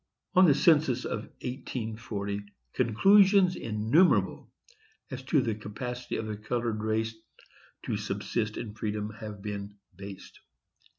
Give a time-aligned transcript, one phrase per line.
[0.33, 2.41] On the census of 1840
[2.73, 4.51] conclusions innumerable
[5.11, 7.13] as to the capacity of the colored race
[7.83, 10.39] to subsist in freedom have been based.